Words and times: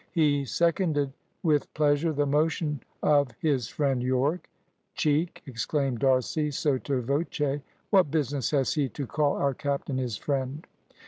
He 0.13 0.45
seconded 0.45 1.13
with 1.43 1.71
pleasure 1.75 2.11
the 2.11 2.25
motion 2.25 2.81
of 3.03 3.27
"his 3.39 3.67
friend 3.67 4.01
Yorke," 4.01 4.49
("Cheek!" 4.95 5.43
exclaimed 5.45 5.99
D'Arcy, 5.99 6.49
sotto 6.49 7.01
voce; 7.01 7.61
"what 7.91 8.09
business 8.09 8.49
has 8.49 8.73
he 8.73 8.89
to 8.89 9.05
call 9.05 9.35
our 9.37 9.53
captain 9.53 9.99
his 9.99 10.17
friend!") 10.17 10.65